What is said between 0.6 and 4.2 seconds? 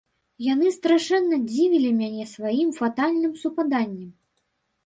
страшэнна дзівілі мяне сваім фатальным супаданнем.